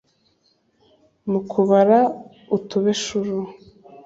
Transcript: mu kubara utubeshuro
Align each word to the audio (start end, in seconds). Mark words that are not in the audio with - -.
mu 1.31 1.39
kubara 1.51 1.99
utubeshuro 2.57 3.35